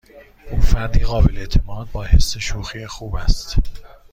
او 0.51 0.59
فردی 0.61 0.99
قابل 0.99 1.37
اعتماد 1.37 1.91
با 1.91 2.03
حس 2.03 2.37
شوخی 2.37 2.87
خوب 2.87 3.15
است. 3.15 3.55